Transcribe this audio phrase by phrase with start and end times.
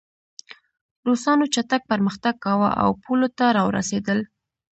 [1.07, 4.19] روسانو چټک پرمختګ کاوه او پولو ته راورسېدل